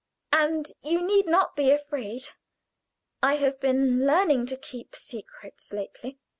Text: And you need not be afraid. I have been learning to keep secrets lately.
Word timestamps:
And 0.33 0.65
you 0.81 0.99
need 0.99 1.27
not 1.27 1.55
be 1.55 1.69
afraid. 1.69 2.23
I 3.21 3.35
have 3.35 3.59
been 3.59 4.03
learning 4.07 4.47
to 4.47 4.57
keep 4.57 4.95
secrets 4.95 5.71
lately. 5.71 6.17